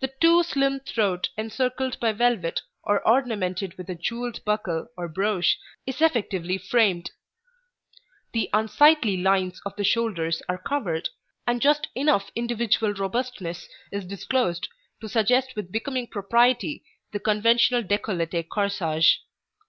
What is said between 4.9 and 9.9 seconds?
or brooch is effectively framed. The unsightly lines of the